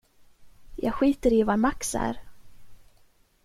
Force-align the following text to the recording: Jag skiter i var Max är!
Jag 0.75 0.93
skiter 0.95 1.33
i 1.33 1.43
var 1.43 1.57
Max 1.57 1.95
är! 1.95 2.19